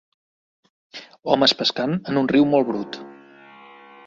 Homes 1.33 1.55
pescant 1.59 1.95
en 2.13 2.21
un 2.23 2.33
riu 2.35 2.51
molt 2.55 2.71
brut. 2.73 3.03